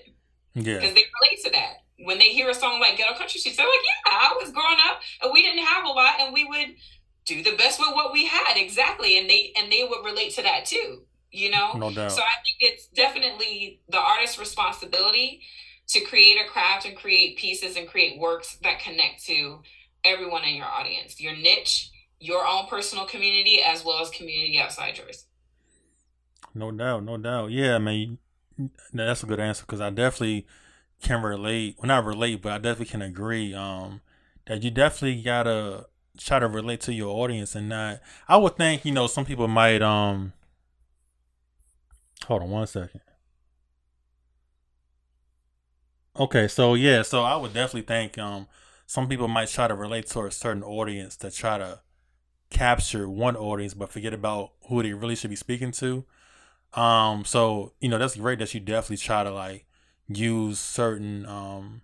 [0.54, 1.74] Yeah, because they relate to that.
[2.06, 4.78] When they hear a song like Ghetto Country Streets, they're like, "Yeah, I was growing
[4.90, 6.76] up and we didn't have a lot, and we would."
[7.24, 10.42] do the best with what we had exactly and they and they would relate to
[10.42, 11.74] that too you know?
[11.76, 12.12] No doubt.
[12.12, 15.42] so i think it's definitely the artist's responsibility
[15.88, 19.60] to create a craft and create pieces and create works that connect to
[20.04, 24.96] everyone in your audience your niche your own personal community as well as community outside
[24.98, 25.26] yours.
[26.54, 27.52] No doubt no doubt.
[27.52, 28.20] Yeah i mean
[28.94, 30.46] that's a good answer because i definitely
[31.02, 34.02] can relate well not relate but i definitely can agree um
[34.46, 38.86] that you definitely gotta try to relate to your audience and not i would think
[38.86, 40.34] you know some people might um
[42.32, 43.02] Hold on one second.
[46.18, 48.48] Okay, so yeah, so I would definitely think um
[48.86, 51.82] some people might try to relate to a certain audience to try to
[52.50, 56.06] capture one audience but forget about who they really should be speaking to.
[56.74, 59.66] Um so, you know, that's great that you definitely try to like
[60.08, 61.82] use certain um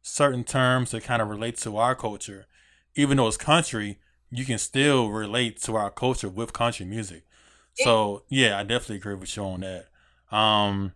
[0.00, 2.46] certain terms to kind of relate to our culture.
[2.94, 3.98] Even though it's country,
[4.30, 7.24] you can still relate to our culture with country music.
[7.82, 9.88] So yeah, I definitely agree with you on that.
[10.34, 10.92] Um,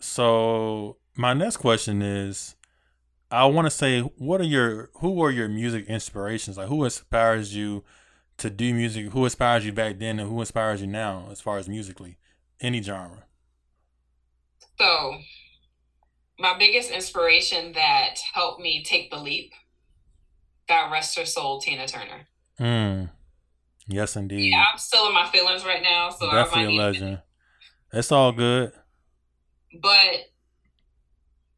[0.00, 2.56] so my next question is,
[3.30, 6.56] I want to say, what are your who are your music inspirations?
[6.56, 7.84] Like, who inspires you
[8.38, 9.06] to do music?
[9.12, 12.16] Who inspires you back then, and who inspires you now, as far as musically,
[12.60, 13.24] any genre?
[14.78, 15.18] So,
[16.38, 19.52] my biggest inspiration that helped me take the leap,
[20.68, 22.26] God rest her soul, Tina Turner.
[22.58, 23.04] Hmm.
[23.92, 24.52] Yes, indeed.
[24.52, 27.22] Yeah, I'm still in my feelings right now, so definitely a legend.
[27.92, 28.70] It's all good.
[29.82, 30.28] But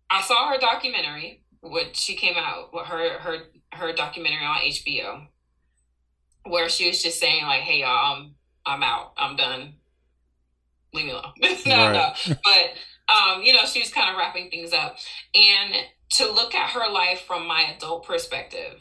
[0.08, 3.36] I saw her documentary, which she came out with her her
[3.74, 5.26] her documentary on HBO,
[6.46, 9.74] where she was just saying like, "Hey y'all, I'm I'm out, I'm done,
[10.94, 11.32] leave me alone."
[11.66, 11.92] no, right.
[11.92, 12.12] no,
[12.44, 14.96] but um, you know, she was kind of wrapping things up,
[15.34, 15.74] and
[16.12, 18.80] to look at her life from my adult perspective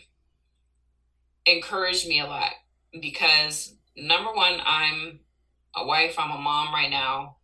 [1.45, 2.51] encouraged me a lot
[2.99, 5.19] because number one, I'm
[5.75, 7.37] a wife, I'm a mom right now.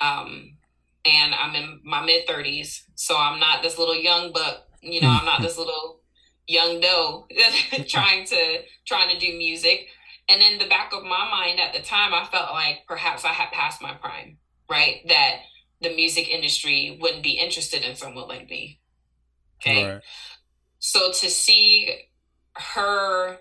[0.00, 0.56] Um,
[1.04, 2.82] and I'm in my mid 30s.
[2.94, 6.00] So I'm not this little young buck, you know, I'm not this little
[6.46, 7.26] young doe
[7.88, 9.86] trying to trying to do music.
[10.28, 13.32] And in the back of my mind at the time, I felt like perhaps I
[13.32, 14.38] had passed my prime,
[14.70, 15.00] right?
[15.08, 15.40] That
[15.80, 18.80] the music industry wouldn't be interested in someone like me.
[19.60, 19.84] Okay.
[19.84, 20.02] Right.
[20.78, 22.08] So to see
[22.54, 23.38] her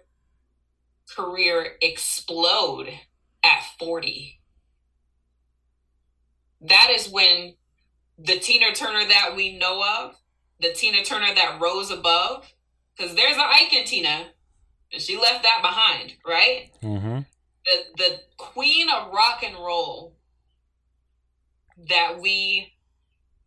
[1.16, 2.90] career explode
[3.44, 4.40] at 40.
[6.62, 7.56] That is when
[8.18, 10.16] the Tina Turner that we know of,
[10.60, 12.52] the Tina Turner that rose above,
[12.96, 14.28] because there's an Ike and Tina,
[14.94, 16.70] and she left that behind, right?
[16.84, 17.20] Mm-hmm.
[17.66, 20.18] The the queen of rock and roll
[21.90, 22.74] that we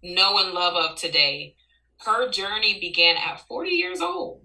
[0.03, 1.55] know and love of today,
[1.99, 4.43] her journey began at 40 years old.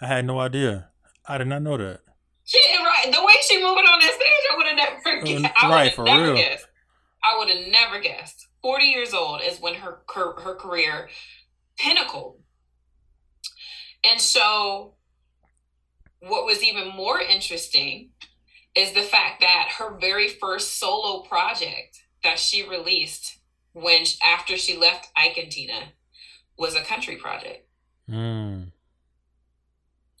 [0.00, 0.88] I had no idea.
[1.26, 2.00] I did not know that.
[2.44, 3.12] She right.
[3.12, 5.54] The way she moving on that stage, I would have never guessed.
[5.62, 6.36] I right, for never real.
[6.36, 6.66] Guessed.
[7.24, 8.48] I would have never guessed.
[8.60, 11.08] Forty years old is when her her, her career
[11.78, 12.40] pinnacled.
[14.04, 14.94] And so,
[16.20, 18.10] what was even more interesting
[18.74, 23.38] is the fact that her very first solo project that she released
[23.72, 25.92] when after she left Ike and Tina
[26.58, 27.66] was a country project.
[28.10, 28.72] Mm.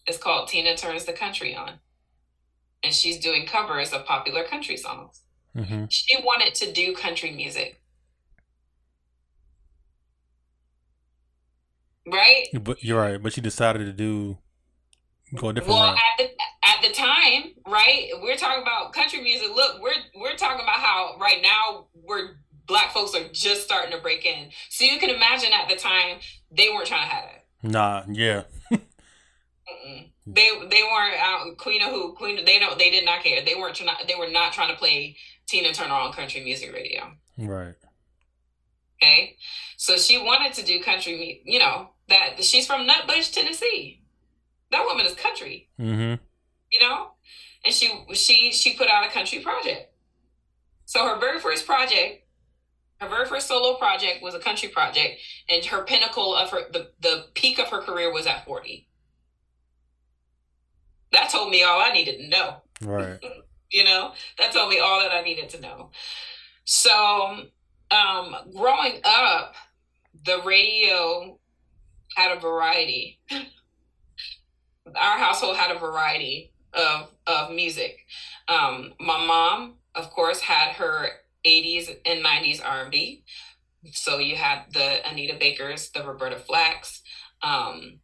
[0.06, 1.78] It's called Tina Turns the Country On
[2.82, 5.22] and she's doing covers of popular country songs.
[5.56, 5.84] Mm-hmm.
[5.90, 7.80] She wanted to do country music.
[12.10, 12.46] Right?
[12.60, 13.22] But you're right.
[13.22, 14.38] But she decided to do
[15.34, 15.98] go a different well, route.
[15.98, 16.24] at the
[16.64, 18.10] at the time, right?
[18.20, 19.48] We're talking about country music.
[19.54, 24.02] Look, we're we're talking about how right now we're black folks are just starting to
[24.02, 24.50] break in.
[24.68, 26.18] So you can imagine at the time
[26.50, 27.42] they weren't trying to have it.
[27.62, 28.42] Nah, yeah.
[30.26, 31.56] They they weren't out.
[31.58, 32.14] Queen of who?
[32.14, 32.44] Queen.
[32.44, 32.78] They don't.
[32.78, 33.44] They did not care.
[33.44, 33.74] They weren't.
[33.74, 37.12] Trying, they were not trying to play Tina Turner on country music radio.
[37.38, 37.74] Right.
[39.02, 39.36] Okay.
[39.76, 41.42] So she wanted to do country.
[41.44, 44.02] You know that she's from Nutbush, Tennessee.
[44.70, 45.68] that woman is country.
[45.80, 46.22] Mm-hmm.
[46.72, 47.08] You know,
[47.64, 49.92] and she she she put out a country project.
[50.84, 52.24] So her very first project,
[53.00, 56.90] her very first solo project was a country project, and her pinnacle of her the
[57.00, 58.86] the peak of her career was at forty.
[61.12, 62.56] That told me all I needed to know.
[62.82, 63.18] Right.
[63.70, 65.90] you know, that told me all that I needed to know.
[66.64, 67.46] So,
[67.90, 69.54] um, growing up,
[70.24, 71.38] the radio
[72.14, 73.18] had a variety.
[73.30, 77.98] Our household had a variety of of music.
[78.48, 81.08] Um, my mom, of course, had her
[81.46, 83.24] 80s and 90s R&B.
[83.92, 87.00] So you had the Anita Bakers, the Roberta Flacks,
[87.42, 88.00] um,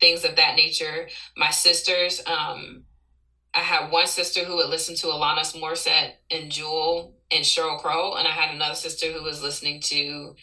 [0.00, 1.08] things of that nature.
[1.36, 2.84] My sisters, um,
[3.54, 8.14] I had one sister who would listen to Alanis Morissette and Jewel and Sheryl Crow,
[8.14, 10.34] and I had another sister who was listening to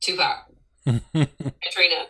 [0.00, 0.46] Tupac,
[0.84, 2.06] Katrina.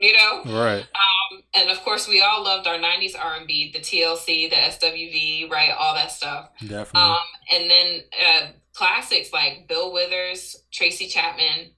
[0.00, 0.80] You know, right?
[0.82, 5.70] Um, and of course, we all loved our '90s R&B, the TLC, the SWV, right?
[5.70, 6.50] All that stuff.
[6.60, 7.00] Definitely.
[7.00, 7.16] Um,
[7.52, 11.70] and then uh, classics like Bill Withers, Tracy Chapman.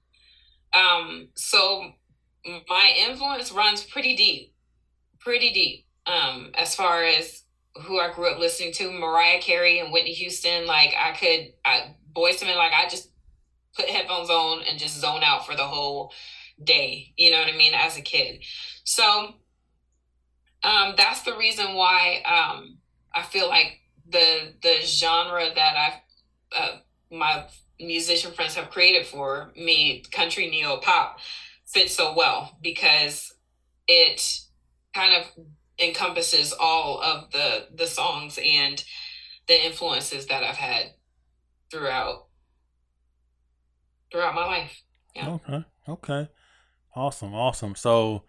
[0.73, 1.91] Um, so
[2.67, 4.53] my influence runs pretty deep,
[5.27, 5.85] pretty deep.
[6.05, 7.43] Um, as far as
[7.81, 10.65] who I grew up listening to, Mariah Carey and Whitney Houston.
[10.65, 13.11] Like I could, I, Boyz II Men, like I just
[13.75, 16.13] put headphones on and just zone out for the whole
[16.63, 17.13] day.
[17.17, 17.73] You know what I mean?
[17.75, 18.41] As a kid,
[18.85, 19.33] so
[20.63, 22.77] um, that's the reason why um,
[23.13, 26.77] I feel like the the genre that I uh,
[27.11, 27.47] my
[27.81, 31.19] musician friends have created for me, country neo pop,
[31.65, 33.33] fits so well because
[33.89, 34.46] it
[34.97, 35.45] kind of
[35.79, 38.83] encompasses all of the the songs and
[39.47, 40.93] the influences that I've had
[41.71, 42.27] throughout
[44.11, 44.81] throughout my life.
[45.15, 45.29] Yeah.
[45.29, 45.65] Okay.
[45.87, 46.29] Okay.
[46.95, 47.33] Awesome.
[47.33, 47.75] Awesome.
[47.75, 48.23] So,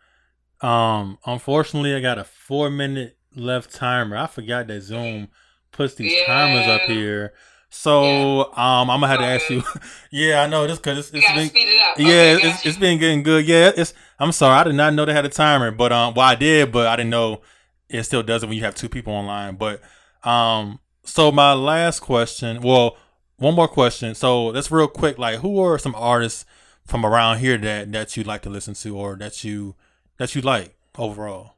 [0.60, 4.16] um, unfortunately, I got a four minute left timer.
[4.16, 5.28] I forgot that Zoom
[5.72, 6.26] puts these yeah.
[6.26, 7.32] timers up here.
[7.70, 8.42] So, yeah.
[8.80, 9.62] um, I'm gonna have to ask you.
[10.10, 13.22] yeah, I know this because it's, it's been, it yeah, okay, it's, it's been getting
[13.22, 13.46] good.
[13.46, 13.94] Yeah, it's.
[14.18, 16.72] I'm sorry, I did not know they had a timer, but um, well, I did,
[16.72, 17.42] but I didn't know
[17.88, 19.56] it still does it when you have two people online.
[19.56, 19.80] But
[20.24, 22.96] um, so my last question, well,
[23.36, 24.14] one more question.
[24.14, 25.18] So that's real quick.
[25.18, 26.44] Like, who are some artists
[26.86, 29.74] from around here that that you like to listen to, or that you
[30.18, 31.54] that you like overall?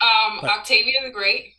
[0.00, 1.54] Um, like, Octavia the Great.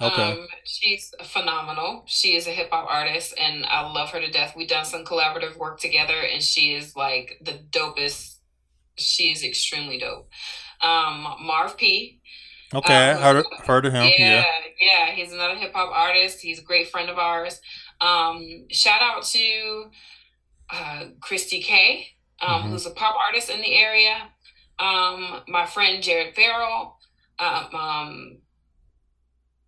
[0.00, 0.32] Okay.
[0.32, 2.04] Um, she's phenomenal.
[2.06, 4.54] She is a hip hop artist, and I love her to death.
[4.56, 8.38] We've done some collaborative work together, and she is like the dopest.
[8.96, 10.28] She is extremely dope.
[10.80, 12.20] Um, Marv P.
[12.74, 14.04] Okay, um, heard, heard of him.
[14.04, 14.44] Yeah, yeah,
[14.80, 15.14] yeah.
[15.14, 16.40] He's another hip hop artist.
[16.40, 17.60] He's a great friend of ours.
[18.00, 19.84] Um, shout out to
[20.70, 22.06] uh, Christy K,
[22.40, 22.70] um, mm-hmm.
[22.70, 24.16] who's a pop artist in the area.
[24.78, 26.98] Um, my friend Jared Farrell.
[27.38, 28.41] Um, um,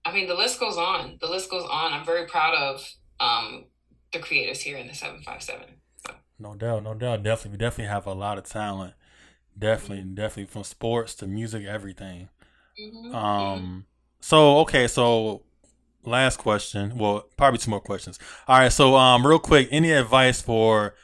[0.05, 1.19] I mean, the list goes on.
[1.21, 1.93] The list goes on.
[1.93, 2.87] I'm very proud of
[3.21, 3.65] um,
[4.13, 5.67] the creators here in the 757.
[6.07, 6.15] So.
[6.39, 7.23] No doubt, no doubt.
[7.23, 8.95] Definitely, we definitely have a lot of talent.
[9.59, 10.15] Definitely, mm-hmm.
[10.15, 12.29] definitely from sports to music, everything.
[12.81, 13.15] Mm-hmm.
[13.15, 13.87] Um.
[14.21, 15.43] So okay, so
[16.05, 16.99] last question.
[16.99, 18.19] Well, probably two more questions.
[18.49, 18.73] All right.
[18.73, 20.95] So um, real quick, any advice for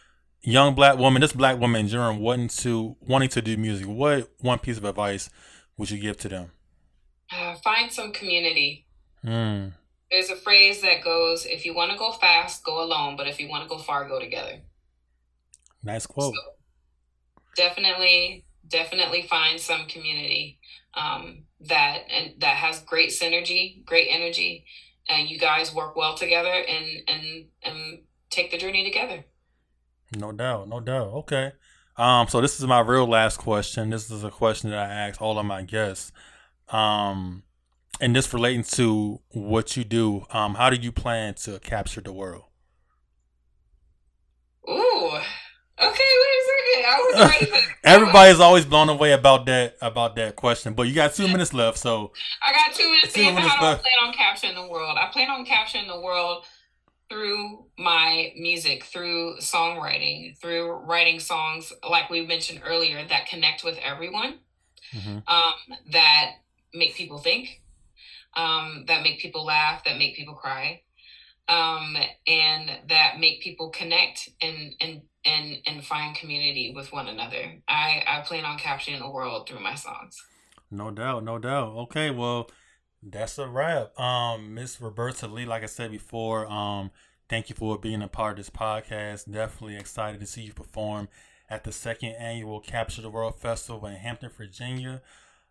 [0.42, 3.86] young black woman, this black woman in general, wanting to wanting to do music?
[3.86, 5.30] What one piece of advice
[5.76, 6.52] would you give to them?
[7.32, 8.86] Uh, find some community.
[9.24, 9.72] Mm.
[10.10, 13.40] There's a phrase that goes, "If you want to go fast, go alone, but if
[13.40, 14.60] you want to go far, go together."
[15.82, 16.34] Nice quote.
[16.34, 16.40] So
[17.56, 20.58] definitely, definitely find some community
[20.94, 24.64] um, that and that has great synergy, great energy,
[25.08, 27.98] and you guys work well together and and and
[28.30, 29.24] take the journey together.
[30.16, 31.08] No doubt, no doubt.
[31.08, 31.52] Okay.
[31.96, 33.90] Um, so this is my real last question.
[33.90, 36.12] This is a question that I ask all of my guests.
[36.68, 37.42] Um,
[38.00, 40.26] and this relating to what you do.
[40.30, 42.44] Um, how do you plan to capture the world?
[44.68, 45.20] Ooh,
[45.80, 46.84] Okay, wait a second.
[46.86, 47.66] I was ready.
[47.84, 51.78] Everybody's always blown away about that about that question, but you got two minutes left,
[51.78, 52.12] so
[52.46, 53.14] I got two minutes.
[53.14, 53.82] Two minutes how left.
[53.82, 54.98] do I plan on capturing the world?
[55.00, 56.44] I plan on capturing the world
[57.08, 63.78] through my music, through songwriting, through writing songs like we mentioned earlier that connect with
[63.82, 64.34] everyone,
[64.92, 65.18] mm-hmm.
[65.26, 66.32] um, that
[66.74, 67.59] make people think,
[68.36, 70.82] um, that make people laugh, that make people cry,
[71.48, 77.60] um, and that make people connect and and and and find community with one another.
[77.68, 80.22] I I plan on capturing the world through my songs.
[80.70, 81.72] No doubt, no doubt.
[81.76, 82.48] Okay, well,
[83.02, 83.98] that's a wrap.
[83.98, 86.92] Um, Miss Roberta Lea, like I said before, um,
[87.28, 89.30] thank you for being a part of this podcast.
[89.30, 91.08] Definitely excited to see you perform
[91.48, 95.02] at the second annual Capture the World Festival in Hampton, Virginia.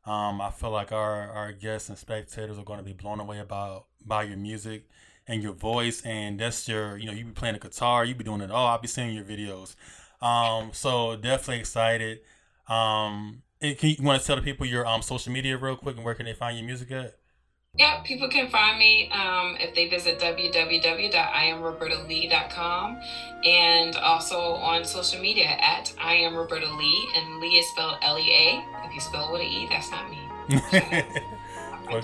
[0.10, 3.40] Um, I feel like our, our guests and spectators are going to be blown away
[3.40, 4.90] about by your music
[5.28, 8.24] and your voice, and that's your you know you be playing the guitar, you be
[8.24, 8.68] doing it all.
[8.68, 9.76] I'll be seeing your videos.
[10.22, 12.22] Um, so definitely excited.
[12.68, 16.06] Um, you, you want to tell the people your um social media real quick and
[16.06, 17.19] where can they find your music at?
[17.76, 23.00] Yeah, people can find me um, if they visit www.iamrobertalea.com
[23.46, 28.18] and also on social media at I am Roberta Lea, and Lee is spelled L
[28.18, 28.66] E A.
[28.86, 30.18] If you spell it with an E, that's not me.
[31.90, 32.02] for,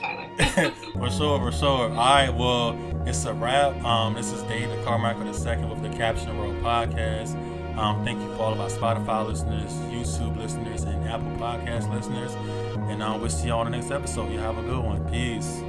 [0.93, 1.89] for sure, for sure.
[1.89, 3.83] All right, well, it's a wrap.
[3.83, 7.35] Um, this is David Carmichael II with the Caption World podcast.
[7.77, 12.33] Um, thank you for all of our Spotify listeners, YouTube listeners, and Apple Podcast listeners.
[12.89, 14.31] And uh, we'll see you all on the next episode.
[14.31, 15.03] You have a good one.
[15.09, 15.61] Peace.